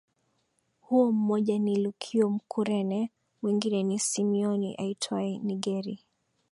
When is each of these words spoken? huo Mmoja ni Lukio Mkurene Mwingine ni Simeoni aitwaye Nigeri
huo 0.81 1.11
Mmoja 1.11 1.59
ni 1.59 1.75
Lukio 1.75 2.29
Mkurene 2.29 3.11
Mwingine 3.41 3.83
ni 3.83 3.99
Simeoni 3.99 4.75
aitwaye 4.75 5.39
Nigeri 5.39 5.99